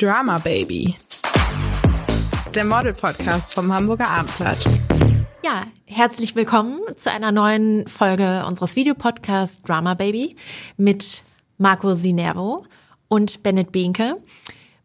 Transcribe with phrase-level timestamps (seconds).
[0.00, 0.96] Drama Baby.
[2.54, 4.66] Der Model-Podcast vom Hamburger Abendblatt.
[5.44, 10.36] Ja, herzlich willkommen zu einer neuen Folge unseres Videopodcasts Drama Baby
[10.78, 11.22] mit
[11.58, 12.64] Marco Sinero
[13.08, 14.16] und Bennett Behnke.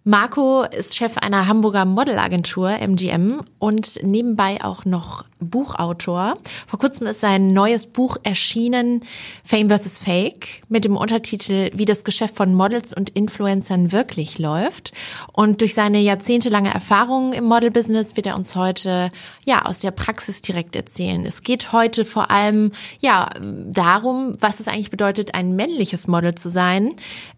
[0.04, 6.38] Marco ist Chef einer Hamburger Modelagentur MGM und nebenbei auch noch Buchautor.
[6.66, 9.02] Vor kurzem ist sein neues Buch erschienen,
[9.44, 10.00] Fame vs.
[10.00, 14.94] Fake, mit dem Untertitel Wie das Geschäft von Models und Influencern wirklich läuft.
[15.34, 19.12] Und durch seine jahrzehntelange Erfahrung im Modelbusiness wird er uns heute
[19.46, 21.26] ja aus der Praxis direkt erzählen.
[21.26, 26.50] Es geht heute vor allem ja darum, was es eigentlich bedeutet, ein männliches Model zu
[26.50, 26.94] sein.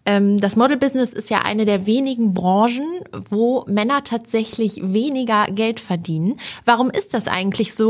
[0.06, 2.86] Ähm, das Modelbusiness ist ja eine der wenigen Branchen,
[3.28, 6.38] wo Männer tatsächlich weniger Geld verdienen.
[6.64, 7.87] Warum ist das eigentlich so?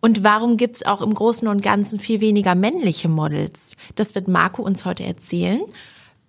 [0.00, 3.76] Und warum gibt's auch im Großen und Ganzen viel weniger männliche Models?
[3.94, 5.60] Das wird Marco uns heute erzählen.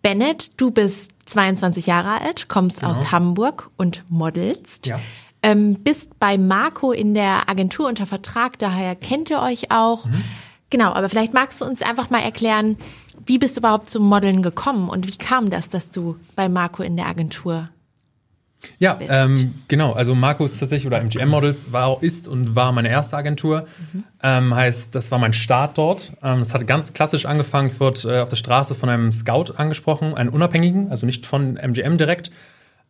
[0.02, 2.92] Bennett, du bist 22 Jahre alt, kommst genau.
[2.92, 4.86] aus Hamburg und modelst.
[4.86, 5.00] Ja.
[5.42, 10.06] Ähm, bist bei Marco in der Agentur unter Vertrag, daher kennt ihr euch auch.
[10.06, 10.24] Mhm.
[10.70, 12.78] Genau, aber vielleicht magst du uns einfach mal erklären,
[13.26, 16.84] wie bist du überhaupt zum Modeln gekommen und wie kam das, dass du bei Marco
[16.84, 17.70] in der Agentur
[18.78, 19.94] ja, ähm, genau.
[19.94, 23.66] Also Markus tatsächlich oder MGM Models war, ist und war meine erste Agentur.
[23.94, 24.04] Mhm.
[24.22, 26.14] Ähm, heißt, das war mein Start dort.
[26.22, 27.70] Ähm, es hat ganz klassisch angefangen.
[27.70, 31.56] Ich wurde äh, auf der Straße von einem Scout angesprochen, einen Unabhängigen, also nicht von
[31.58, 32.32] MGM direkt.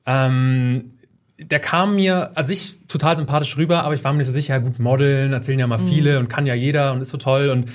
[0.05, 0.93] Ähm,
[1.37, 4.59] der kam mir an sich total sympathisch rüber, aber ich war mir nicht so sicher,
[4.59, 5.87] gut, Modeln erzählen ja mal mhm.
[5.87, 7.69] viele und kann ja jeder und ist so toll und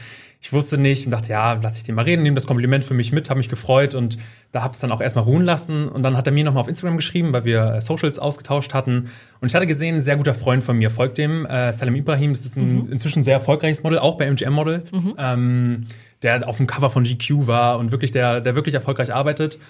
[0.44, 2.92] ich wusste nicht und dachte, ja, lass ich den mal reden, nehme das Kompliment für
[2.92, 4.18] mich mit, habe mich gefreut und
[4.52, 5.88] da habe es dann auch erstmal ruhen lassen.
[5.88, 9.08] Und dann hat er mir nochmal auf Instagram geschrieben, weil wir äh, Socials ausgetauscht hatten.
[9.40, 12.32] Und ich hatte gesehen, ein sehr guter Freund von mir folgt dem, äh, Salim Ibrahim.
[12.32, 12.92] Das ist ein mhm.
[12.92, 15.14] inzwischen sehr erfolgreiches Model, auch bei MGM Model, mhm.
[15.16, 15.84] ähm,
[16.22, 19.54] der auf dem Cover von GQ war und wirklich, der, der wirklich erfolgreich arbeitet.
[19.54, 19.60] Und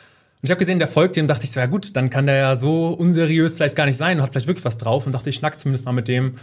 [0.43, 2.57] ich habe gesehen, der folgt dem, dachte ich so, ja gut, dann kann der ja
[2.57, 5.07] so unseriös vielleicht gar nicht sein und hat vielleicht wirklich was drauf.
[5.07, 6.35] Und dachte, ich schnack zumindest mal mit dem.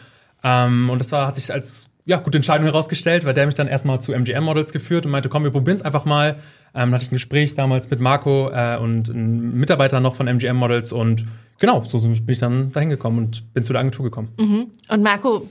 [0.41, 3.67] Ähm, und das war, hat sich als ja, gute Entscheidung herausgestellt, weil der mich dann
[3.67, 6.31] erstmal zu MGM Models geführt und meinte, komm, wir probieren es einfach mal.
[6.33, 6.37] Ähm,
[6.73, 10.55] dann hatte ich ein Gespräch damals mit Marco äh, und einem Mitarbeiter noch von MGM
[10.55, 11.25] Models und
[11.59, 14.29] genau, so bin ich dann dahin gekommen und bin zu der Agentur gekommen.
[14.37, 14.67] Mhm.
[14.89, 15.47] Und Marco,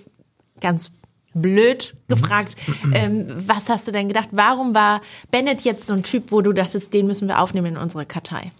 [0.60, 0.92] ganz
[1.34, 2.92] blöd gefragt, mhm.
[2.94, 4.30] ähm, was hast du denn gedacht?
[4.32, 7.76] Warum war Bennett jetzt so ein Typ, wo du dachtest, den müssen wir aufnehmen in
[7.76, 8.50] unsere Kartei?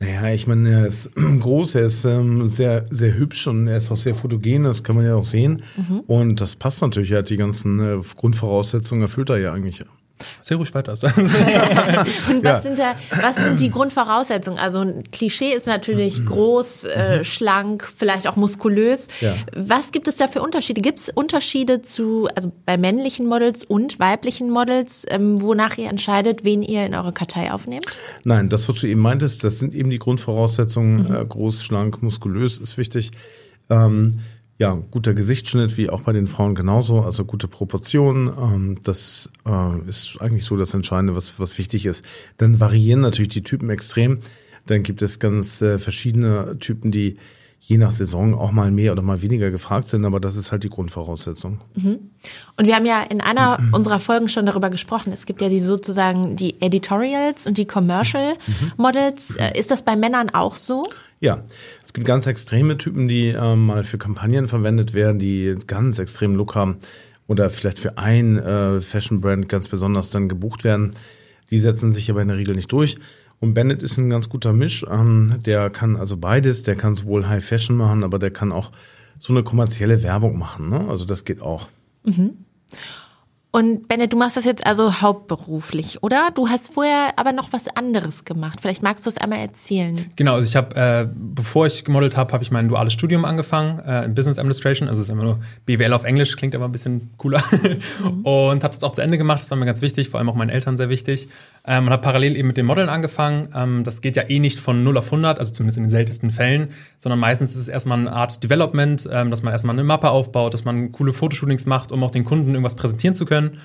[0.00, 3.90] Naja, ich meine, er ist groß, er ist ähm, sehr, sehr hübsch und er ist
[3.90, 5.62] auch sehr fotogen, das kann man ja auch sehen.
[5.76, 6.00] Mhm.
[6.00, 9.84] Und das passt natürlich, er hat die ganzen äh, Grundvoraussetzungen erfüllt er ja eigentlich.
[10.42, 10.92] Sehr ruhig weiter.
[10.92, 11.14] und was,
[12.42, 12.60] ja.
[12.62, 14.58] sind da, was sind die Grundvoraussetzungen?
[14.58, 17.24] Also ein Klischee ist natürlich groß, äh, mhm.
[17.24, 19.08] schlank, vielleicht auch muskulös.
[19.20, 19.34] Ja.
[19.54, 20.80] Was gibt es da für Unterschiede?
[20.80, 26.44] Gibt es Unterschiede zu, also bei männlichen Models und weiblichen Models, ähm, wonach ihr entscheidet,
[26.44, 27.86] wen ihr in eure Kartei aufnehmt?
[28.24, 31.08] Nein, das, was du eben meintest, das sind eben die Grundvoraussetzungen.
[31.08, 31.14] Mhm.
[31.14, 33.12] Äh, groß, schlank, muskulös ist wichtig.
[33.68, 34.20] Ähm,
[34.60, 38.28] ja, guter Gesichtsschnitt, wie auch bei den Frauen genauso, also gute Proportionen.
[38.28, 42.04] Ähm, das äh, ist eigentlich so das Entscheidende, was, was wichtig ist.
[42.36, 44.18] Dann variieren natürlich die Typen extrem.
[44.66, 47.16] Dann gibt es ganz äh, verschiedene Typen, die
[47.60, 50.64] je nach Saison auch mal mehr oder mal weniger gefragt sind, aber das ist halt
[50.64, 51.60] die Grundvoraussetzung.
[51.74, 52.10] Mhm.
[52.56, 53.74] Und wir haben ja in einer mhm.
[53.74, 55.12] unserer Folgen schon darüber gesprochen.
[55.12, 58.72] Es gibt ja die sozusagen die Editorials und die Commercial mhm.
[58.76, 59.36] Models.
[59.36, 60.84] Äh, ist das bei Männern auch so?
[61.20, 61.44] Ja,
[61.84, 66.34] es gibt ganz extreme Typen, die äh, mal für Kampagnen verwendet werden, die ganz extremen
[66.34, 66.78] Look haben
[67.28, 70.92] oder vielleicht für ein äh, Fashion-Brand ganz besonders dann gebucht werden.
[71.50, 72.96] Die setzen sich aber in der Regel nicht durch.
[73.40, 74.84] Und Bennett ist ein ganz guter Misch.
[74.88, 76.62] Ähm, der kann also beides.
[76.62, 78.70] Der kann sowohl High Fashion machen, aber der kann auch
[79.18, 80.68] so eine kommerzielle Werbung machen.
[80.68, 80.88] Ne?
[80.88, 81.68] Also das geht auch.
[82.04, 82.32] Mhm.
[83.52, 86.30] Und Bennett, du machst das jetzt also hauptberuflich, oder?
[86.32, 88.60] Du hast vorher aber noch was anderes gemacht.
[88.60, 90.06] Vielleicht magst du es einmal erzählen.
[90.14, 93.80] Genau, also ich habe, äh, bevor ich gemodelt habe, habe ich mein duales Studium angefangen
[93.80, 94.88] äh, in Business Administration.
[94.88, 97.42] Also es ist immer nur BWL auf Englisch, klingt aber ein bisschen cooler.
[98.00, 98.20] Mhm.
[98.22, 99.40] Und habe es auch zu Ende gemacht.
[99.40, 101.28] Das war mir ganz wichtig, vor allem auch meinen Eltern sehr wichtig.
[101.66, 103.48] Ähm, und habe parallel eben mit dem Modeln angefangen.
[103.54, 106.30] Ähm, das geht ja eh nicht von 0 auf 100, also zumindest in den seltensten
[106.30, 110.10] Fällen, sondern meistens ist es erstmal eine Art Development, ähm, dass man erstmal eine Mappe
[110.10, 113.60] aufbaut, dass man coole Fotoshootings macht, um auch den Kunden irgendwas präsentieren zu können können.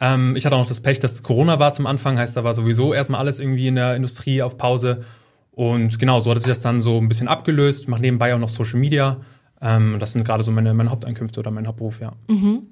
[0.00, 2.54] Ähm, ich hatte auch noch das Pech, dass Corona war zum Anfang, heißt, da war
[2.54, 5.04] sowieso erstmal alles irgendwie in der Industrie auf Pause.
[5.52, 7.88] Und genau, so hat sich das dann so ein bisschen abgelöst.
[7.88, 9.18] Mache nebenbei auch noch Social Media.
[9.60, 12.12] Ähm, das sind gerade so meine, meine Haupteinkünfte oder mein Hauptberuf, ja.
[12.28, 12.68] Mhm.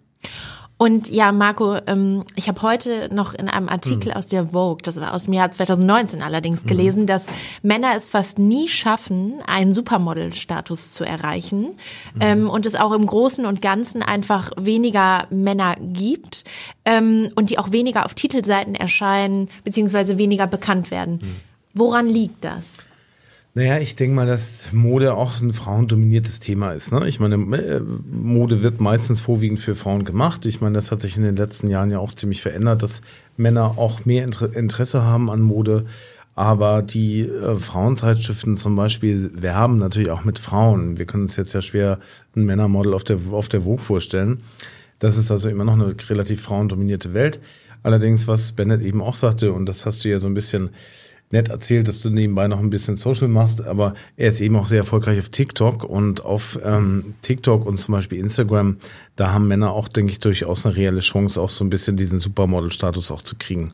[0.78, 4.17] Und ja, Marco, ähm, ich habe heute noch in einem Artikel mhm.
[4.17, 6.67] aus der Vogue, das war aus dem Jahr 2019 allerdings, mhm.
[6.67, 7.26] gelesen, dass
[7.62, 11.76] Männer es fast nie schaffen, einen Supermodel-Status zu erreichen
[12.14, 12.20] mhm.
[12.20, 16.44] ähm, und es auch im Großen und Ganzen einfach weniger Männer gibt
[16.84, 21.20] ähm, und die auch weniger auf Titelseiten erscheinen beziehungsweise weniger bekannt werden.
[21.23, 21.37] Mhm.
[21.73, 22.90] Woran liegt das?
[23.56, 26.93] Naja, ich denke mal, dass Mode auch ein frauendominiertes Thema ist.
[26.93, 27.08] Ne?
[27.08, 27.81] Ich meine, äh,
[28.12, 30.44] Mode wird meistens vorwiegend für Frauen gemacht.
[30.44, 33.00] Ich meine, das hat sich in den letzten Jahren ja auch ziemlich verändert, dass
[33.38, 35.87] Männer auch mehr Interesse haben an Mode.
[36.35, 40.99] Aber die äh, Frauenzeitschriften zum Beispiel werben natürlich auch mit Frauen.
[40.99, 41.99] Wir können uns jetzt ja schwer
[42.37, 44.43] ein Männermodel auf der, auf der Vogue vorstellen.
[44.99, 47.41] Das ist also immer noch eine relativ frauendominierte Welt.
[47.82, 50.70] Allerdings, was Bennett eben auch sagte, und das hast du ja so ein bisschen
[51.31, 54.67] nett erzählt, dass du nebenbei noch ein bisschen Social machst, aber er ist eben auch
[54.67, 58.76] sehr erfolgreich auf TikTok und auf ähm, TikTok und zum Beispiel Instagram,
[59.17, 62.20] da haben Männer auch, denke ich, durchaus eine reelle Chance, auch so ein bisschen diesen
[62.20, 63.73] Supermodel-Status auch zu kriegen.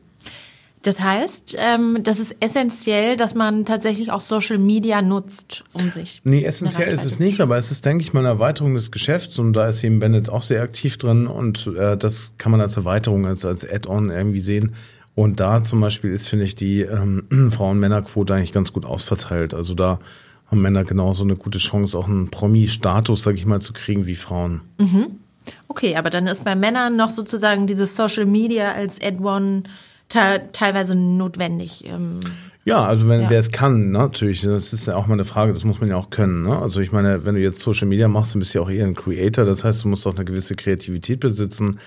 [0.83, 6.19] Das heißt, ähm, das ist essentiell, dass man tatsächlich auch Social Media nutzt, um sich.
[6.25, 9.39] Nee, essentiell ist es nicht, aber es ist, denke ich mal, eine Erweiterung des Geschäfts
[9.39, 12.75] und da ist eben Bennett auch sehr aktiv drin und äh, das kann man als
[12.75, 14.75] Erweiterung, als, als Add-on irgendwie sehen.
[15.15, 19.53] Und da zum Beispiel ist, finde ich, die ähm, Frauen-Männer-Quote eigentlich ganz gut ausverteilt.
[19.53, 19.99] Also da
[20.47, 24.15] haben Männer genauso eine gute Chance, auch einen Promi-Status, sag ich mal, zu kriegen wie
[24.15, 24.61] Frauen.
[24.79, 25.19] Mhm.
[25.67, 29.63] Okay, aber dann ist bei Männern noch sozusagen dieses Social Media als Add-on
[30.09, 31.85] teilweise notwendig.
[31.85, 32.19] Ähm
[32.65, 33.29] ja, also wenn ja.
[33.29, 35.89] wer es kann, ne, natürlich, das ist ja auch mal eine Frage, das muss man
[35.89, 36.43] ja auch können.
[36.43, 36.57] Ne?
[36.57, 38.85] Also ich meine, wenn du jetzt Social Media machst, dann bist du ja auch eher
[38.85, 41.79] ein Creator, das heißt, du musst auch eine gewisse Kreativität besitzen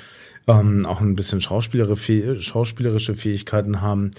[0.47, 4.11] ähm, auch ein bisschen schauspielerische Fähigkeiten haben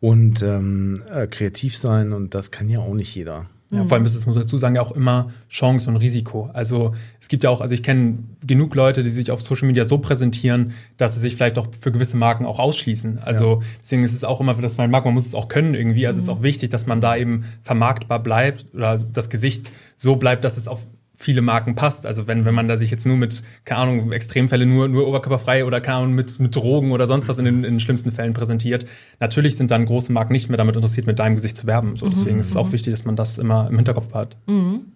[0.00, 3.46] und ähm, äh, kreativ sein und das kann ja auch nicht jeder.
[3.72, 6.50] Ja, vor allem ist es, muss man dazu sagen, ja auch immer Chance und Risiko.
[6.52, 9.84] Also es gibt ja auch, also ich kenne genug Leute, die sich auf Social Media
[9.84, 13.20] so präsentieren, dass sie sich vielleicht auch für gewisse Marken auch ausschließen.
[13.20, 13.66] Also ja.
[13.80, 16.08] deswegen ist es auch immer, dass man mag, man muss es auch können irgendwie.
[16.08, 16.18] Also mhm.
[16.18, 16.38] es ist mhm.
[16.38, 20.66] auch wichtig, dass man da eben vermarktbar bleibt oder das Gesicht so bleibt, dass es
[20.66, 20.84] auf
[21.20, 22.06] viele Marken passt.
[22.06, 25.66] Also wenn, wenn man da sich jetzt nur mit, keine Ahnung, Extremfälle nur, nur oberkörperfrei
[25.66, 28.32] oder keine Ahnung, mit, mit Drogen oder sonst was in den, in den schlimmsten Fällen
[28.32, 28.86] präsentiert,
[29.20, 31.94] natürlich sind dann große Marken nicht mehr damit interessiert, mit deinem Gesicht zu werben.
[31.94, 32.40] So, deswegen mhm.
[32.40, 32.72] ist es auch mhm.
[32.72, 34.34] wichtig, dass man das immer im Hinterkopf hat.
[34.46, 34.92] Mhm.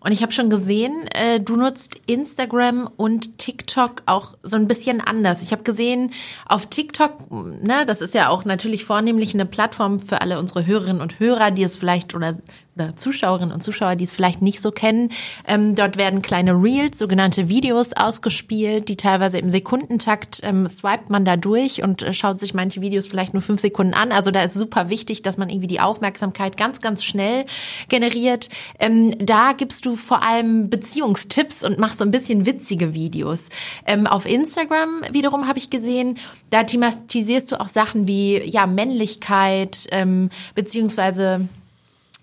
[0.00, 5.00] Und ich habe schon gesehen, äh, du nutzt Instagram und TikTok auch so ein bisschen
[5.00, 5.42] anders.
[5.42, 6.12] Ich habe gesehen,
[6.46, 11.02] auf TikTok, ne, das ist ja auch natürlich vornehmlich eine Plattform für alle unsere Hörerinnen
[11.02, 12.36] und Hörer, die es vielleicht oder
[12.78, 15.10] oder Zuschauerinnen und Zuschauer, die es vielleicht nicht so kennen.
[15.46, 21.24] Ähm, dort werden kleine Reels, sogenannte Videos ausgespielt, die teilweise im Sekundentakt ähm, swipet man
[21.24, 24.12] da durch und äh, schaut sich manche Videos vielleicht nur fünf Sekunden an.
[24.12, 27.44] Also da ist super wichtig, dass man irgendwie die Aufmerksamkeit ganz, ganz schnell
[27.88, 28.48] generiert.
[28.78, 33.48] Ähm, da gibst du vor allem Beziehungstipps und machst so ein bisschen witzige Videos.
[33.86, 36.18] Ähm, auf Instagram wiederum habe ich gesehen,
[36.50, 41.48] da thematisierst du auch Sachen wie ja Männlichkeit ähm, beziehungsweise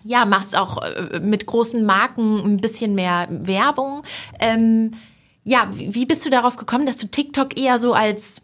[0.06, 4.02] ja, machst auch äh, mit großen Marken ein bisschen mehr Werbung.
[4.40, 4.92] Ähm,
[5.44, 8.42] ja, wie bist du darauf gekommen, dass du TikTok eher so als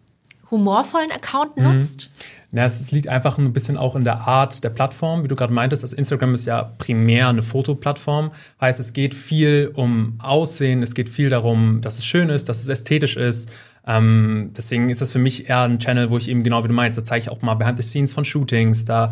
[0.50, 1.64] humorvollen Account mhm.
[1.64, 2.10] nutzt?
[2.10, 2.24] Mhm.
[2.54, 5.54] Na, es liegt einfach ein bisschen auch in der Art der Plattform, wie du gerade
[5.54, 5.84] meintest.
[5.84, 8.30] Also Instagram ist ja primär eine Fotoplattform.
[8.60, 12.60] Heißt, es geht viel um Aussehen, es geht viel darum, dass es schön ist, dass
[12.60, 13.50] es ästhetisch ist.
[13.86, 16.74] Ähm, deswegen ist das für mich eher ein Channel, wo ich eben genau wie du
[16.74, 19.10] meinst, da zeige ich auch mal behind the scenes von Shootings, da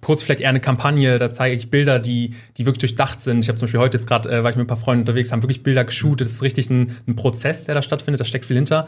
[0.00, 3.40] poste ich vielleicht eher eine Kampagne, da zeige ich Bilder, die, die wirklich durchdacht sind.
[3.40, 5.32] Ich habe zum Beispiel heute jetzt gerade, äh, war ich mit ein paar Freunden unterwegs,
[5.32, 6.26] haben wirklich Bilder geshootet.
[6.26, 8.86] Das ist richtig ein, ein Prozess, der da stattfindet, da steckt viel hinter.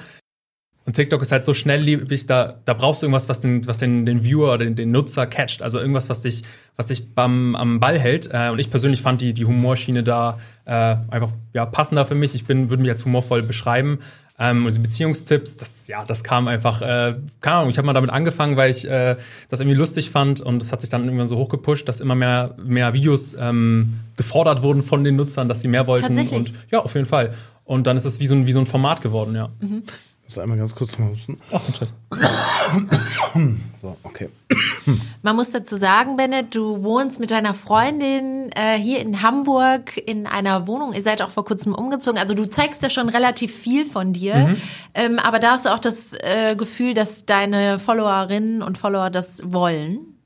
[0.86, 4.06] Und TikTok ist halt so schnelllebig, da, da brauchst du irgendwas, was den, was den,
[4.06, 5.60] den Viewer oder den, den Nutzer catcht.
[5.60, 6.44] Also irgendwas, was dich,
[6.76, 8.30] was dich beim, am Ball hält.
[8.32, 12.36] Äh, und ich persönlich fand die, die Humorschiene da äh, einfach ja, passender für mich.
[12.36, 13.98] Ich bin, würde mich als humorvoll beschreiben.
[14.38, 17.94] Ähm, und die Beziehungstipps, das, ja, das kam einfach, äh, keine Ahnung, ich habe mal
[17.94, 19.16] damit angefangen, weil ich äh,
[19.48, 22.54] das irgendwie lustig fand und es hat sich dann irgendwann so hochgepusht, dass immer mehr,
[22.62, 26.08] mehr Videos ähm, gefordert wurden von den Nutzern, dass sie mehr wollten.
[26.08, 26.38] Tatsächlich?
[26.38, 27.32] Und ja, auf jeden Fall.
[27.64, 29.48] Und dann ist es wie so ein, wie so ein Format geworden, ja.
[29.60, 29.82] Mhm.
[30.26, 31.38] Muss einmal ganz kurz mal husten.
[31.52, 31.94] Ach, Scheiße.
[33.80, 34.28] so, okay.
[35.22, 40.26] Man muss dazu sagen, Bennett, du wohnst mit deiner Freundin äh, hier in Hamburg in
[40.26, 40.92] einer Wohnung.
[40.92, 42.18] Ihr seid auch vor kurzem umgezogen.
[42.18, 44.48] Also du zeigst ja schon relativ viel von dir.
[44.48, 44.56] Mhm.
[44.94, 49.38] Ähm, aber da hast du auch das äh, Gefühl, dass deine Followerinnen und Follower das
[49.44, 50.16] wollen.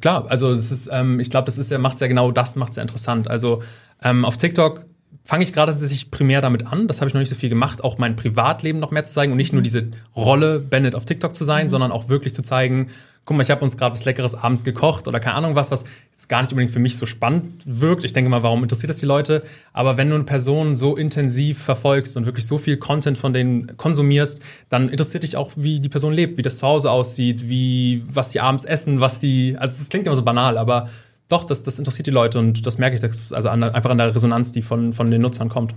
[0.00, 2.74] Klar, also es ist, ähm, ich glaube, das ist ja, macht ja genau das, macht
[2.76, 3.28] ja interessant.
[3.28, 3.62] Also
[4.02, 4.86] ähm, auf TikTok
[5.30, 6.88] fange ich gerade tatsächlich primär damit an.
[6.88, 9.30] Das habe ich noch nicht so viel gemacht, auch mein Privatleben noch mehr zu zeigen
[9.30, 9.64] und nicht nur mhm.
[9.64, 11.70] diese Rolle Bennett auf TikTok zu sein, mhm.
[11.70, 12.88] sondern auch wirklich zu zeigen,
[13.24, 15.84] guck mal, ich habe uns gerade was Leckeres abends gekocht oder keine Ahnung was, was
[16.10, 18.02] jetzt gar nicht unbedingt für mich so spannend wirkt.
[18.02, 19.44] Ich denke mal, warum interessiert das die Leute?
[19.72, 23.76] Aber wenn du eine Person so intensiv verfolgst und wirklich so viel Content von denen
[23.76, 28.02] konsumierst, dann interessiert dich auch, wie die Person lebt, wie das zu Hause aussieht, wie
[28.04, 30.88] was die abends essen, was die, also es klingt immer so banal, aber
[31.30, 33.98] doch, das, das interessiert die Leute und das merke ich das, also an, einfach an
[33.98, 35.72] der Resonanz, die von, von den Nutzern kommt.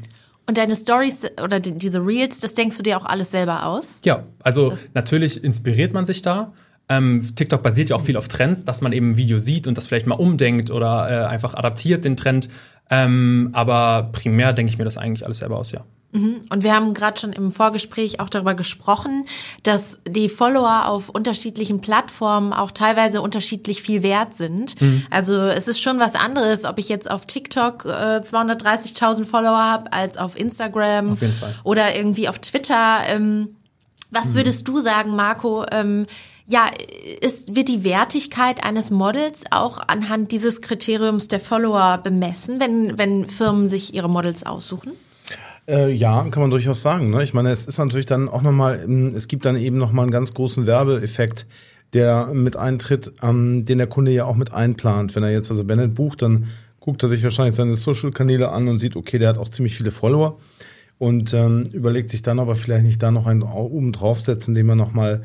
[0.45, 4.01] Und deine Stories oder die, diese Reels, das denkst du dir auch alles selber aus?
[4.03, 6.51] Ja, also natürlich inspiriert man sich da.
[6.89, 9.77] Ähm, TikTok basiert ja auch viel auf Trends, dass man eben ein Video sieht und
[9.77, 12.49] das vielleicht mal umdenkt oder äh, einfach adaptiert den Trend.
[12.89, 15.85] Ähm, aber primär denke ich mir das eigentlich alles selber aus, ja.
[16.13, 16.41] Mhm.
[16.49, 19.25] Und wir haben gerade schon im Vorgespräch auch darüber gesprochen,
[19.63, 24.79] dass die Follower auf unterschiedlichen Plattformen auch teilweise unterschiedlich viel wert sind.
[24.79, 25.05] Mhm.
[25.09, 29.91] Also es ist schon was anderes, ob ich jetzt auf TikTok äh, 230.000 Follower habe
[29.91, 31.19] als auf Instagram auf
[31.63, 32.99] oder irgendwie auf Twitter.
[33.07, 33.55] Ähm,
[34.11, 34.35] was mhm.
[34.35, 35.65] würdest du sagen, Marco?
[35.71, 36.05] Ähm,
[36.45, 36.69] ja,
[37.21, 43.27] ist, wird die Wertigkeit eines Models auch anhand dieses Kriteriums der Follower bemessen, wenn, wenn
[43.27, 44.91] Firmen sich ihre Models aussuchen?
[45.67, 47.09] Äh, ja, kann man durchaus sagen.
[47.09, 47.23] Ne?
[47.23, 50.11] Ich meine, es ist natürlich dann auch nochmal, ähm, es gibt dann eben nochmal einen
[50.11, 51.45] ganz großen Werbeeffekt,
[51.93, 55.15] der mit eintritt, ähm, den der Kunde ja auch mit einplant.
[55.15, 56.47] Wenn er jetzt also Bennett bucht, dann
[56.79, 59.91] guckt er sich wahrscheinlich seine Social-Kanäle an und sieht, okay, der hat auch ziemlich viele
[59.91, 60.37] Follower
[60.97, 64.75] und ähm, überlegt sich dann aber vielleicht nicht da noch einen oben draufsetzen, indem er
[64.75, 65.23] nochmal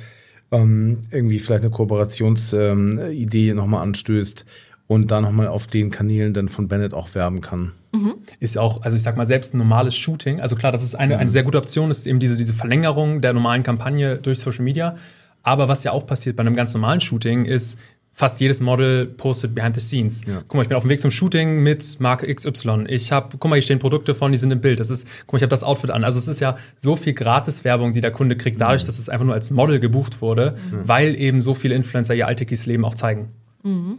[0.52, 4.44] ähm, irgendwie vielleicht eine Kooperationsidee ähm, nochmal anstößt
[4.88, 7.72] und da nochmal auf den Kanälen dann von Bennett auch werben kann.
[7.92, 8.14] Mhm.
[8.40, 11.18] Ist auch, also ich sag mal, selbst ein normales Shooting, also klar, das ist eine,
[11.18, 14.96] eine sehr gute Option, ist eben diese, diese Verlängerung der normalen Kampagne durch Social Media.
[15.42, 17.78] Aber was ja auch passiert bei einem ganz normalen Shooting ist,
[18.12, 20.26] fast jedes Model postet behind the scenes.
[20.26, 20.42] Ja.
[20.48, 22.86] Guck mal, ich bin auf dem Weg zum Shooting mit Marke XY.
[22.88, 24.80] Ich habe, guck mal, hier stehen Produkte von, die sind im Bild.
[24.80, 26.02] Das ist, guck mal, ich habe das Outfit an.
[26.02, 28.86] Also es ist ja so viel Gratis-Werbung, die der Kunde kriegt, dadurch, mhm.
[28.86, 30.88] dass es einfach nur als Model gebucht wurde, mhm.
[30.88, 33.28] weil eben so viele Influencer ihr alltägliches Leben auch zeigen.
[33.62, 33.98] Mhm.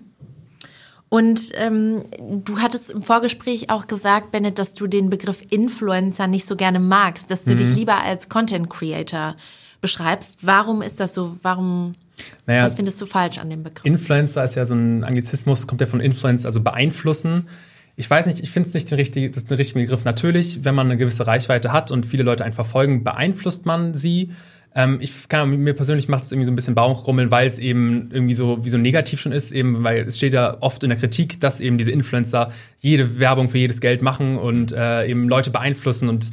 [1.09, 6.47] Und ähm, du hattest im Vorgespräch auch gesagt, Bennett, dass du den Begriff Influencer nicht
[6.47, 7.57] so gerne magst, dass du mhm.
[7.57, 9.35] dich lieber als Content Creator
[9.81, 10.37] beschreibst.
[10.41, 11.37] Warum ist das so?
[11.41, 11.93] Warum
[12.45, 13.85] naja, was findest du falsch an dem Begriff?
[13.85, 17.47] Influencer ist ja so ein Anglizismus, kommt ja von Influence, also beeinflussen.
[17.95, 20.05] Ich weiß nicht, ich finde es nicht den richtigen, das ist der richtige Begriff.
[20.05, 24.31] Natürlich, wenn man eine gewisse Reichweite hat und viele Leute einen verfolgen, beeinflusst man sie.
[24.79, 28.09] Ähm, ich kann mir persönlich macht es irgendwie so ein bisschen Bauchrummeln, weil es eben
[28.13, 30.97] irgendwie so wie so negativ schon ist, eben weil es steht ja oft in der
[30.97, 35.49] Kritik, dass eben diese Influencer jede Werbung für jedes Geld machen und äh, eben Leute
[35.49, 36.29] beeinflussen und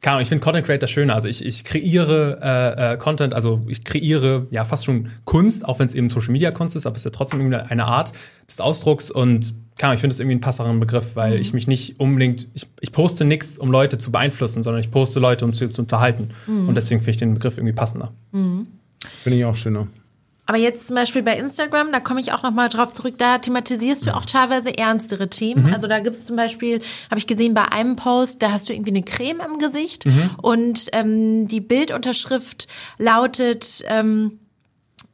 [0.00, 1.14] keine Ahnung, ich finde Content Creator schöner.
[1.14, 5.78] Also ich, ich kreiere äh, äh, Content, also ich kreiere ja fast schon Kunst, auch
[5.78, 8.12] wenn es eben Social Media Kunst ist, aber es ist ja trotzdem irgendwie eine Art
[8.46, 11.40] des Ausdrucks und keine Ahnung, ich finde es irgendwie einen passeren Begriff, weil mhm.
[11.40, 15.20] ich mich nicht unbedingt, ich, ich poste nichts, um Leute zu beeinflussen, sondern ich poste
[15.20, 16.30] Leute, um sie zu unterhalten.
[16.46, 16.68] Mhm.
[16.68, 18.12] Und deswegen finde ich den Begriff irgendwie passender.
[18.32, 18.66] Mhm.
[19.22, 19.88] Finde ich auch schöner.
[20.46, 24.06] Aber jetzt zum Beispiel bei Instagram, da komme ich auch nochmal drauf zurück, da thematisierst
[24.06, 25.66] du auch teilweise ernstere Themen.
[25.66, 25.72] Mhm.
[25.72, 28.74] Also da gibt es zum Beispiel, habe ich gesehen, bei einem Post, da hast du
[28.74, 30.30] irgendwie eine Creme im Gesicht mhm.
[30.42, 34.40] und ähm, die Bildunterschrift lautet, ähm,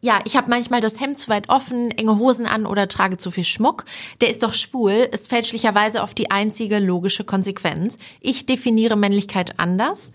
[0.00, 3.30] ja, ich habe manchmal das Hemd zu weit offen, enge Hosen an oder trage zu
[3.30, 3.85] viel Schmuck.
[4.20, 7.99] Der ist doch schwul, ist fälschlicherweise oft die einzige logische Konsequenz.
[8.20, 10.12] Ich definiere Männlichkeit anders.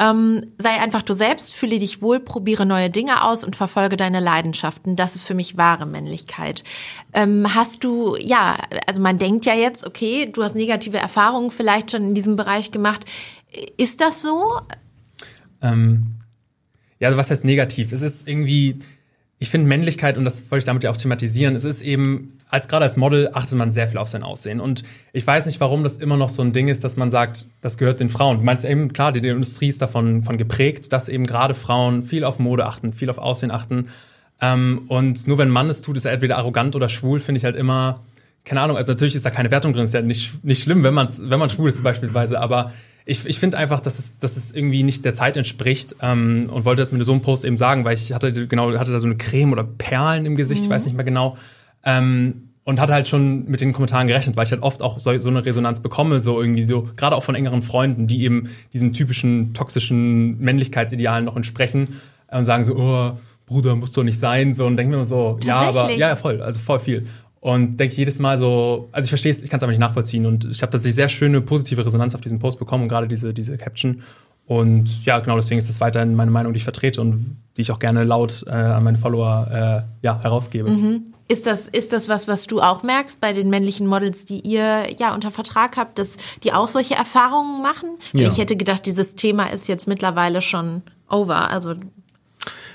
[0.00, 4.18] Ähm, sei einfach du selbst, fühle dich wohl, probiere neue Dinge aus und verfolge deine
[4.18, 4.96] Leidenschaften.
[4.96, 6.64] Das ist für mich wahre Männlichkeit.
[7.12, 11.90] Ähm, hast du, ja, also man denkt ja jetzt, okay, du hast negative Erfahrungen vielleicht
[11.90, 13.04] schon in diesem Bereich gemacht.
[13.76, 14.42] Ist das so?
[15.60, 16.18] Ähm,
[16.98, 17.92] ja, also was heißt negativ?
[17.92, 18.78] Es ist irgendwie,
[19.42, 22.68] ich finde Männlichkeit, und das wollte ich damit ja auch thematisieren, es ist eben, als
[22.68, 24.60] gerade als Model achtet man sehr viel auf sein Aussehen.
[24.60, 27.46] Und ich weiß nicht, warum das immer noch so ein Ding ist, dass man sagt,
[27.62, 28.36] das gehört den Frauen.
[28.36, 32.02] Du meinst eben, klar, die, die Industrie ist davon von geprägt, dass eben gerade Frauen
[32.02, 33.88] viel auf Mode achten, viel auf Aussehen achten.
[34.42, 37.38] Ähm, und nur wenn ein Mann es tut, ist er entweder arrogant oder schwul, finde
[37.38, 38.02] ich halt immer,
[38.44, 40.92] keine Ahnung, also natürlich ist da keine Wertung drin, ist ja nicht, nicht schlimm, wenn
[40.92, 42.72] man, wenn man schwul ist beispielsweise, aber
[43.04, 46.64] ich, ich finde einfach, dass es, dass es irgendwie nicht der Zeit entspricht ähm, und
[46.64, 49.06] wollte das mit so einem Post eben sagen, weil ich hatte genau hatte da so
[49.06, 50.66] eine Creme oder Perlen im Gesicht, mhm.
[50.66, 51.36] ich weiß nicht mehr genau.
[51.84, 55.18] Ähm, und hatte halt schon mit den Kommentaren gerechnet, weil ich halt oft auch so,
[55.18, 58.92] so eine Resonanz bekomme, so irgendwie so, gerade auch von engeren Freunden, die eben diesen
[58.92, 64.52] typischen toxischen Männlichkeitsidealen noch entsprechen äh, und sagen so, oh, Bruder, musst du nicht sein,
[64.52, 67.06] so und denke mir so, ja, aber ja, voll, also voll viel.
[67.40, 70.26] Und denke jedes Mal so, also ich verstehe es, ich kann es aber nicht nachvollziehen.
[70.26, 73.32] Und ich habe tatsächlich sehr schöne positive Resonanz auf diesen Post bekommen und gerade diese,
[73.32, 74.02] diese Caption.
[74.46, 77.70] Und ja, genau deswegen ist es weiterhin meine Meinung, die ich vertrete und die ich
[77.70, 80.68] auch gerne laut äh, an meine Follower äh, ja, herausgebe.
[80.68, 81.14] Mhm.
[81.28, 84.86] Ist das, ist das was, was du auch merkst bei den männlichen Models, die ihr
[84.98, 87.90] ja unter Vertrag habt, dass die auch solche Erfahrungen machen?
[88.12, 88.28] Ja.
[88.28, 91.52] Ich hätte gedacht, dieses Thema ist jetzt mittlerweile schon over.
[91.52, 91.76] Also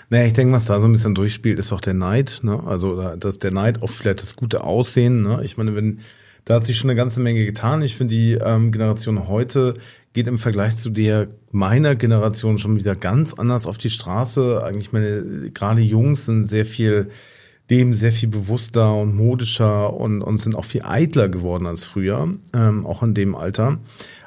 [0.09, 2.39] naja, ich denke, was da so ein bisschen durchspielt, ist auch der Neid.
[2.43, 2.62] Ne?
[2.65, 5.24] Also dass der Neid auf vielleicht das gute Aussehen.
[5.24, 5.41] Ne?
[5.43, 6.00] Ich meine, wenn
[6.45, 7.81] da hat sich schon eine ganze Menge getan.
[7.81, 9.74] Ich finde, die ähm, Generation heute
[10.13, 14.63] geht im Vergleich zu der meiner Generation schon wieder ganz anders auf die Straße.
[14.63, 17.09] Eigentlich meine, gerade Jungs sind sehr viel
[17.69, 22.35] dem sehr viel bewusster und modischer und, und sind auch viel eitler geworden als früher,
[22.53, 23.79] ähm, auch in dem Alter.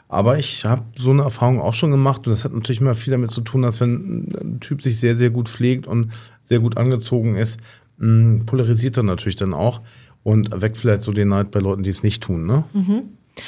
[0.09, 3.11] Aber ich habe so eine Erfahrung auch schon gemacht und das hat natürlich immer viel
[3.11, 6.79] damit zu tun, dass wenn ein Typ sich sehr, sehr gut pflegt und sehr gut
[6.79, 7.61] angezogen ist,
[7.99, 9.83] mh, polarisiert er natürlich dann auch
[10.23, 12.47] und weckt vielleicht so den Neid bei Leuten, die es nicht tun.
[12.47, 12.65] Ne?
[12.73, 13.03] Mhm.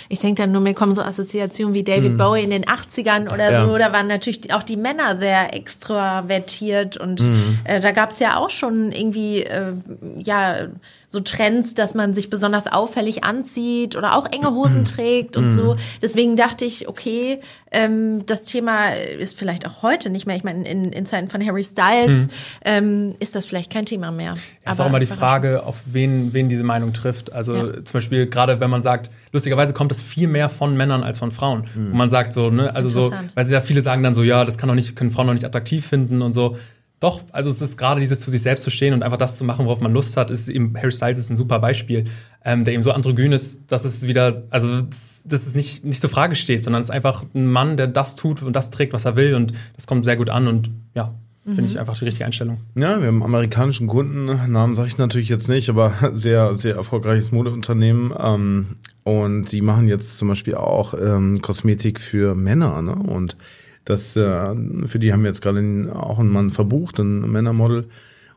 [0.09, 2.17] Ich denke dann nur, mir kommen so Assoziationen wie David mhm.
[2.17, 3.67] Bowie in den 80ern oder ja.
[3.67, 3.76] so.
[3.76, 7.59] Da waren natürlich auch die Männer sehr extravertiert und mhm.
[7.64, 9.73] äh, da gab es ja auch schon irgendwie, äh,
[10.19, 10.69] ja,
[11.12, 15.75] so Trends, dass man sich besonders auffällig anzieht oder auch enge Hosen trägt und so.
[15.75, 15.79] Mhm.
[16.00, 17.40] Deswegen dachte ich, okay,
[17.73, 20.37] ähm, das Thema ist vielleicht auch heute nicht mehr.
[20.37, 22.33] Ich meine, in, in Zeiten von Harry Styles mhm.
[22.64, 24.35] ähm, ist das vielleicht kein Thema mehr.
[24.64, 27.33] Es ist auch immer die Frage, auf wen, wen diese Meinung trifft.
[27.33, 27.73] Also ja.
[27.73, 31.33] zum Beispiel gerade, wenn man sagt, lustigerweise kommt das viel mehr von Männern als von
[31.33, 31.67] Frauen.
[31.75, 31.87] Mhm.
[31.87, 34.59] Und man sagt so, ne, also so, weil ja viele sagen dann so, ja, das
[34.59, 36.57] kann doch nicht, können Frauen doch nicht attraktiv finden und so.
[37.00, 39.45] Doch, also es ist gerade dieses zu sich selbst zu stehen und einfach das zu
[39.45, 42.04] machen, worauf man Lust hat, ist eben Harry Styles ist ein super Beispiel,
[42.45, 46.11] ähm, der eben so androgyn ist, dass es wieder, also dass, es nicht nicht zur
[46.11, 49.07] Frage steht, sondern es ist einfach ein Mann, der das tut und das trägt, was
[49.07, 51.09] er will und das kommt sehr gut an und ja,
[51.45, 51.80] finde ich mhm.
[51.80, 52.59] einfach die richtige Einstellung.
[52.75, 57.33] Ja, wir haben amerikanischen Kunden, Namen sage ich natürlich jetzt nicht, aber sehr, sehr erfolgreiches
[57.33, 58.12] Modeunternehmen.
[58.19, 58.66] Ähm,
[59.04, 62.83] und die machen jetzt zum Beispiel auch ähm, Kosmetik für Männer.
[62.83, 62.95] Ne?
[62.95, 63.37] Und
[63.84, 64.54] das, äh,
[64.87, 65.60] für die haben wir jetzt gerade
[65.94, 67.88] auch einen Mann verbucht, ein Männermodel.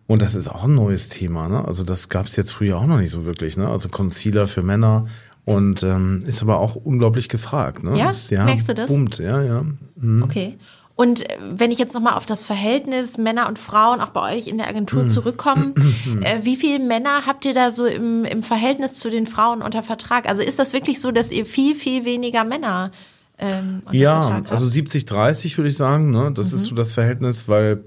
[0.07, 1.47] Und das ist auch ein neues Thema.
[1.47, 1.65] Ne?
[1.65, 3.57] Also das gab es jetzt früher auch noch nicht so wirklich.
[3.57, 3.67] Ne?
[3.67, 5.07] Also Concealer für Männer
[5.45, 7.83] und ähm, ist aber auch unglaublich gefragt.
[7.83, 7.97] Ne?
[7.97, 8.88] Ja, das, ja merkst du das?
[8.88, 9.65] Boomt, ja, ja.
[9.95, 10.23] Mhm.
[10.23, 10.57] Okay.
[10.95, 14.47] Und äh, wenn ich jetzt nochmal auf das Verhältnis Männer und Frauen auch bei euch
[14.47, 15.09] in der Agentur mhm.
[15.09, 15.73] zurückkomme,
[16.21, 19.83] äh, wie viele Männer habt ihr da so im, im Verhältnis zu den Frauen unter
[19.83, 20.29] Vertrag?
[20.29, 22.91] Also ist das wirklich so, dass ihr viel, viel weniger Männer
[23.39, 26.11] ähm, ja, also 70, 30 würde ich sagen.
[26.11, 26.31] Ne?
[26.33, 26.57] Das mhm.
[26.57, 27.83] ist so das Verhältnis, weil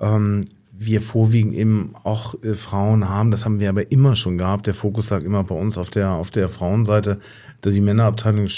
[0.00, 3.30] ähm, wir vorwiegend eben auch äh, Frauen haben.
[3.30, 4.66] Das haben wir aber immer schon gehabt.
[4.66, 7.18] Der Fokus lag immer bei uns auf der auf der Frauenseite,
[7.60, 8.48] dass die Männerabteilung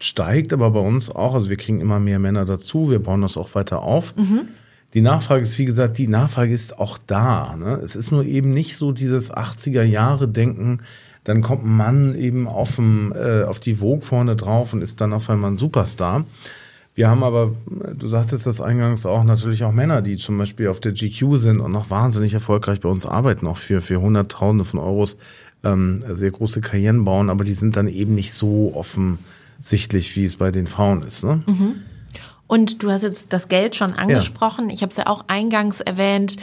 [0.00, 1.34] steigt, aber bei uns auch.
[1.34, 2.90] Also wir kriegen immer mehr Männer dazu.
[2.90, 4.16] Wir bauen das auch weiter auf.
[4.16, 4.48] Mhm.
[4.94, 7.56] Die Nachfrage ist, wie gesagt, die Nachfrage ist auch da.
[7.56, 7.78] Ne?
[7.82, 10.82] Es ist nur eben nicht so dieses 80er Jahre Denken,
[11.30, 15.00] dann kommt ein Mann eben auf, dem, äh, auf die Vogue vorne drauf und ist
[15.00, 16.24] dann auf einmal ein Superstar.
[16.96, 17.54] Wir haben aber,
[17.96, 21.60] du sagtest das eingangs auch, natürlich auch Männer, die zum Beispiel auf der GQ sind
[21.60, 25.16] und noch wahnsinnig erfolgreich bei uns arbeiten, auch für, für Hunderttausende von Euros
[25.62, 30.36] ähm, sehr große Karrieren bauen, aber die sind dann eben nicht so offensichtlich, wie es
[30.36, 31.22] bei den Frauen ist.
[31.22, 31.44] Ne?
[31.46, 31.76] Mhm.
[32.48, 34.68] Und du hast jetzt das Geld schon angesprochen.
[34.68, 34.74] Ja.
[34.74, 36.38] Ich habe es ja auch eingangs erwähnt.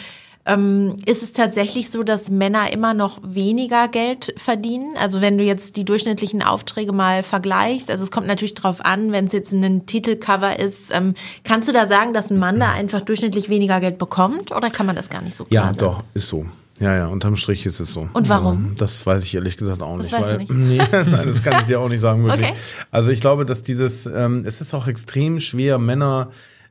[0.48, 4.96] Ähm, ist es tatsächlich so, dass Männer immer noch weniger Geld verdienen?
[4.98, 9.12] Also wenn du jetzt die durchschnittlichen Aufträge mal vergleichst, also es kommt natürlich drauf an,
[9.12, 12.72] wenn es jetzt ein Titelcover ist, ähm, kannst du da sagen, dass ein Mann da
[12.72, 15.80] einfach durchschnittlich weniger Geld bekommt oder kann man das gar nicht so klar Ja, sagen?
[15.80, 16.46] doch, ist so.
[16.80, 18.08] Ja, ja, unterm Strich ist es so.
[18.14, 18.76] Und warum?
[18.78, 20.22] Das weiß ich ehrlich gesagt auch das nicht.
[20.22, 20.92] Weißt weil, du nicht?
[20.94, 22.50] Nee, nein, das kann ich dir auch nicht sagen, wirklich.
[22.50, 22.58] Okay.
[22.92, 26.30] Also ich glaube, dass dieses, ähm, es ist auch extrem schwer, Männer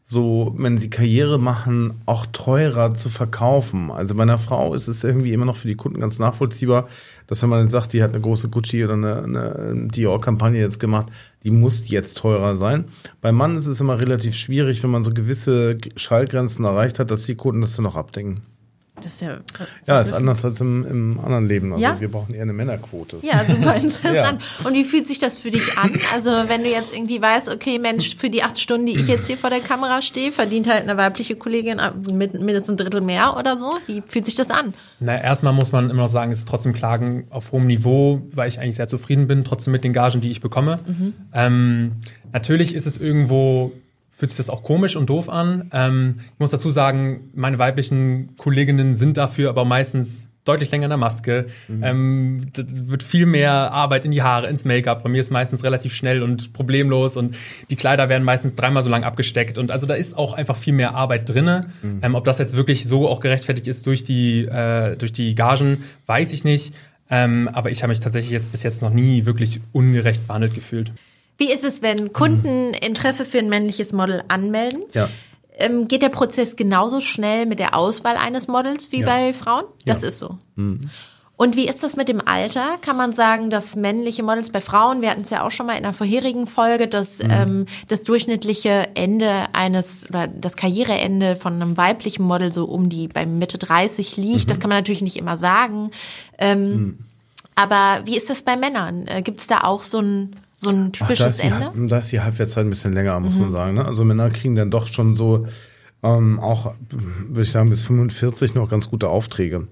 [0.08, 3.90] so, wenn sie Karriere machen, auch teurer zu verkaufen.
[3.90, 6.86] Also bei einer Frau ist es irgendwie immer noch für die Kunden ganz nachvollziehbar,
[7.26, 11.08] dass wenn man sagt, die hat eine große Gucci oder eine, eine Dior-Kampagne jetzt gemacht,
[11.42, 12.84] die muss jetzt teurer sein.
[13.20, 17.26] Beim Mann ist es immer relativ schwierig, wenn man so gewisse Schallgrenzen erreicht hat, dass
[17.26, 18.42] die Kunden das dann noch abdenken.
[19.02, 19.38] Das ist ja,
[19.86, 21.72] ja, ist anders als im, im anderen Leben.
[21.72, 22.00] Also ja?
[22.00, 23.18] wir brauchen eher eine Männerquote.
[23.22, 24.42] Ja, super interessant.
[24.42, 24.66] ja.
[24.66, 25.92] Und wie fühlt sich das für dich an?
[26.14, 29.26] Also wenn du jetzt irgendwie weißt, okay, Mensch, für die acht Stunden, die ich jetzt
[29.26, 31.78] hier vor der Kamera stehe, verdient halt eine weibliche Kollegin
[32.10, 33.70] mit mindestens ein Drittel mehr oder so.
[33.86, 34.72] Wie fühlt sich das an?
[34.98, 38.48] Na, erstmal muss man immer noch sagen, es ist trotzdem Klagen auf hohem Niveau, weil
[38.48, 40.80] ich eigentlich sehr zufrieden bin, trotzdem mit den Gagen, die ich bekomme.
[40.86, 41.12] Mhm.
[41.34, 41.92] Ähm,
[42.32, 43.72] natürlich ist es irgendwo
[44.16, 45.68] fühlt sich das auch komisch und doof an.
[45.74, 50.90] Ähm, ich muss dazu sagen, meine weiblichen Kolleginnen sind dafür aber meistens deutlich länger in
[50.90, 51.46] der Maske.
[51.68, 51.82] Mhm.
[51.84, 55.02] Ähm, wird viel mehr Arbeit in die Haare, ins Make-up.
[55.02, 57.36] Bei mir ist meistens relativ schnell und problemlos und
[57.68, 59.58] die Kleider werden meistens dreimal so lang abgesteckt.
[59.58, 61.66] Und also da ist auch einfach viel mehr Arbeit drinne.
[61.82, 62.00] Mhm.
[62.02, 65.84] Ähm, ob das jetzt wirklich so auch gerechtfertigt ist durch die, äh, durch die Gagen,
[66.06, 66.74] weiß ich nicht.
[67.10, 70.92] Ähm, aber ich habe mich tatsächlich jetzt bis jetzt noch nie wirklich ungerecht behandelt gefühlt.
[71.38, 74.84] Wie ist es, wenn Kunden Interesse für ein männliches Model anmelden?
[74.92, 75.08] Ja.
[75.58, 79.06] Ähm, geht der Prozess genauso schnell mit der Auswahl eines Models wie ja.
[79.06, 79.64] bei Frauen?
[79.84, 80.08] Das ja.
[80.08, 80.38] ist so.
[80.56, 80.82] Mhm.
[81.38, 82.78] Und wie ist das mit dem Alter?
[82.80, 85.74] Kann man sagen, dass männliche Models bei Frauen, wir hatten es ja auch schon mal
[85.74, 87.30] in einer vorherigen Folge, dass mhm.
[87.30, 93.08] ähm, das durchschnittliche Ende eines oder das Karriereende von einem weiblichen Model so um die
[93.08, 94.44] bei Mitte 30 liegt.
[94.44, 94.48] Mhm.
[94.48, 95.90] Das kann man natürlich nicht immer sagen.
[96.38, 96.98] Ähm, mhm.
[97.54, 99.06] Aber wie ist das bei Männern?
[99.06, 101.88] Äh, Gibt es da auch so ein so ein typisches Ach, da Ende?
[101.88, 103.42] da ist die Halbwertszeit ein bisschen länger, muss mhm.
[103.42, 103.74] man sagen.
[103.74, 103.84] Ne?
[103.84, 105.46] Also Männer kriegen dann doch schon so
[106.02, 106.74] ähm, auch,
[107.28, 109.68] würde ich sagen, bis 45 noch ganz gute Aufträge.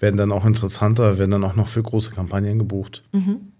[0.00, 3.04] Werden dann auch interessanter, werden dann auch noch für große Kampagnen gebucht.
[3.12, 3.52] Mhm.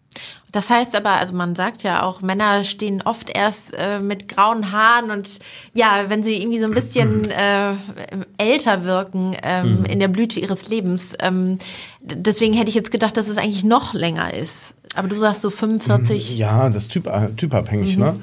[0.52, 4.70] Das heißt aber, also man sagt ja auch, Männer stehen oft erst äh, mit grauen
[4.70, 5.40] Haaren und
[5.72, 7.72] ja, wenn sie irgendwie so ein bisschen äh,
[8.38, 9.84] älter wirken ähm, mhm.
[9.86, 11.14] in der Blüte ihres Lebens.
[11.18, 11.58] Ähm,
[12.00, 14.74] deswegen hätte ich jetzt gedacht, dass es eigentlich noch länger ist.
[14.94, 16.38] Aber du sagst so 45.
[16.38, 18.04] Ja, das ist typ, typabhängig, mhm.
[18.04, 18.20] ne?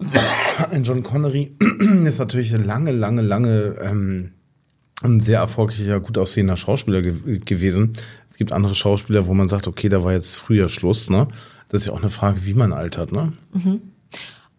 [0.82, 1.56] John Connery
[2.04, 4.32] ist natürlich eine lange, lange, lange ähm,
[5.02, 7.92] ein sehr erfolgreicher, gut aussehender Schauspieler ge gewesen.
[8.28, 11.28] Es gibt andere Schauspieler, wo man sagt, okay, da war jetzt früher Schluss, ne?
[11.68, 13.32] Das ist ja auch eine Frage, wie man altert, ne?
[13.52, 13.80] Mhm.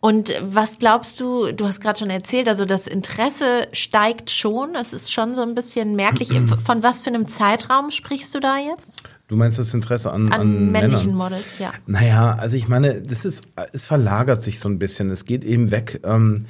[0.01, 4.93] Und was glaubst du, du hast gerade schon erzählt, also das Interesse steigt schon, es
[4.93, 6.29] ist schon so ein bisschen merklich.
[6.65, 9.03] Von was für einem Zeitraum sprichst du da jetzt?
[9.27, 11.31] Du meinst das Interesse an, an, an männlichen Männern?
[11.33, 11.73] Models, ja.
[11.85, 15.09] Naja, also ich meine, das ist, es verlagert sich so ein bisschen.
[15.09, 16.45] Es geht eben weg, ähm,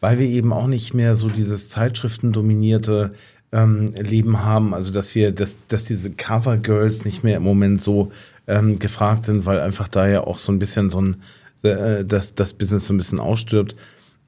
[0.00, 3.14] weil wir eben auch nicht mehr so dieses Zeitschriftendominierte
[3.54, 4.74] ähm, Leben haben.
[4.74, 8.10] Also dass wir, dass, dass diese Cover Girls nicht mehr im Moment so
[8.46, 11.16] ähm, gefragt sind, weil einfach da ja auch so ein bisschen so ein,
[11.62, 13.76] äh, das, das Business so ein bisschen ausstirbt.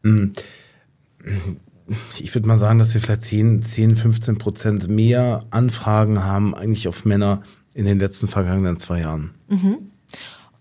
[0.03, 0.27] Mm.
[2.19, 6.89] Ich würde mal sagen, dass wir vielleicht 10, 10, 15 Prozent mehr Anfragen haben eigentlich
[6.89, 7.43] auf Männer
[7.75, 9.35] in den letzten vergangenen zwei Jahren.
[9.49, 9.79] Mhm.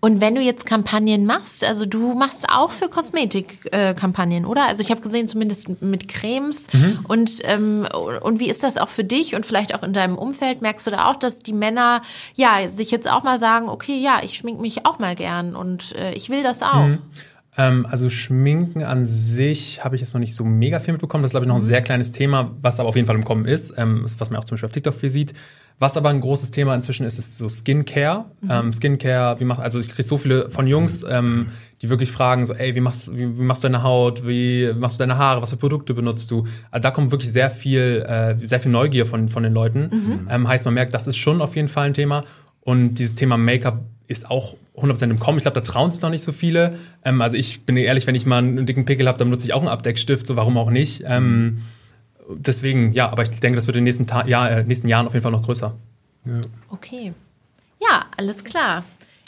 [0.06, 4.68] Und wenn du jetzt Kampagnen machst, also du machst auch für Kosmetik-Kampagnen, äh, oder?
[4.68, 6.68] Also ich habe gesehen, zumindest mit Cremes.
[6.72, 7.00] Mhm.
[7.08, 7.88] Und, ähm,
[8.20, 10.62] und wie ist das auch für dich und vielleicht auch in deinem Umfeld?
[10.62, 12.02] Merkst du da auch, dass die Männer
[12.36, 15.96] ja sich jetzt auch mal sagen, okay, ja, ich schmink mich auch mal gern und
[15.96, 16.86] äh, ich will das auch?
[16.86, 16.98] Mhm.
[17.58, 21.22] Ähm, also Schminken an sich habe ich jetzt noch nicht so mega viel mitbekommen.
[21.22, 21.66] Das ist, glaube ich, noch ein mhm.
[21.66, 24.44] sehr kleines Thema, was aber auf jeden Fall im Kommen ist, ähm, was man auch
[24.44, 25.34] zum Beispiel auf TikTok viel sieht.
[25.78, 28.24] Was aber ein großes Thema inzwischen ist, ist so Skincare.
[28.40, 28.50] Mhm.
[28.50, 31.48] Ähm, Skincare, wie macht, also ich kriege so viele von Jungs, ähm,
[31.82, 34.96] die wirklich fragen, so, ey, wie machst, wie, wie machst du deine Haut, wie machst
[34.96, 36.46] du deine Haare, was für Produkte benutzt du?
[36.70, 39.90] Also da kommt wirklich sehr viel, äh, sehr viel Neugier von, von den Leuten.
[39.92, 40.28] Mhm.
[40.30, 42.24] Ähm, heißt, man merkt, das ist schon auf jeden Fall ein Thema.
[42.62, 45.38] Und dieses Thema Make-up ist auch 100% im Kommen.
[45.38, 46.78] Ich glaube, da trauen sich noch nicht so viele.
[47.04, 49.52] Ähm, also ich bin ehrlich, wenn ich mal einen dicken Pickel habe, dann benutze ich
[49.52, 51.04] auch einen Abdeckstift, so warum auch nicht.
[51.06, 51.58] Ähm,
[52.28, 55.06] deswegen, ja, aber ich denke, das wird in den nächsten, Ta ja, äh, nächsten Jahren
[55.06, 55.74] auf jeden Fall noch größer.
[56.24, 56.40] Ja.
[56.70, 57.12] Okay.
[57.80, 58.84] Ja, alles klar.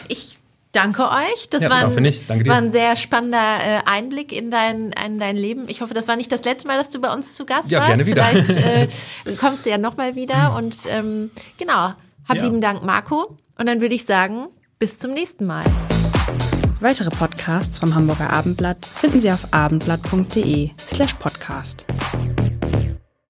[0.08, 0.38] Ich
[0.72, 1.48] danke euch.
[1.50, 5.36] Das ja, war, ein, danke war ein sehr spannender äh, Einblick in dein, in dein
[5.36, 5.64] Leben.
[5.68, 7.80] Ich hoffe, das war nicht das letzte Mal, dass du bei uns zu Gast ja,
[7.80, 7.88] warst.
[7.90, 8.24] Gerne wieder.
[8.24, 8.88] Vielleicht äh,
[9.40, 10.54] kommst du ja nochmal wieder.
[10.56, 11.92] Und ähm, genau,
[12.28, 12.44] hab ja.
[12.44, 13.38] lieben Dank, Marco.
[13.58, 15.64] Und dann würde ich sagen, bis zum nächsten Mal.
[16.80, 21.86] Weitere Podcasts vom Hamburger Abendblatt finden Sie auf abendblatt.de slash podcast.